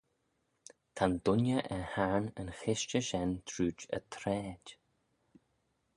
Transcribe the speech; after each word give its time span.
Ta'n 0.99 1.17
dooinney 1.27 1.61
er 1.75 1.83
hayrn 1.95 2.31
yn 2.43 2.49
chishtey 2.61 3.05
shen 3.09 3.37
trooid 3.51 3.87
y 3.99 4.03
traid! 4.17 4.75